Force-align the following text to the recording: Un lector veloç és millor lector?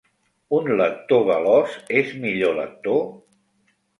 Un 0.59 0.69
lector 0.79 1.21
veloç 1.27 1.77
és 2.01 2.15
millor 2.25 2.57
lector? 2.63 2.99